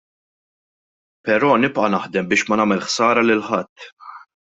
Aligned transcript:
Però 1.29 1.53
nibqa' 1.65 1.91
naħdem 1.97 2.33
biex 2.35 2.47
ma 2.51 2.61
nagħmel 2.63 2.85
ħsara 2.89 3.29
lil 3.29 3.49
ħadd. 3.53 3.91